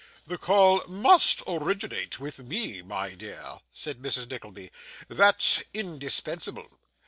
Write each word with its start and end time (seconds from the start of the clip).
'The 0.25 0.39
call 0.39 0.83
MUST 0.87 1.43
originate 1.45 2.19
with 2.19 2.47
me, 2.47 2.81
my 2.81 3.13
dear,' 3.13 3.59
said 3.71 3.99
Mrs. 3.99 4.27
Nickleby, 4.31 4.71
'that's 5.07 5.61
indispensable. 5.75 6.79